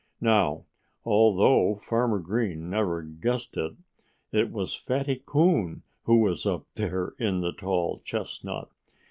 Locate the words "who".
6.05-6.17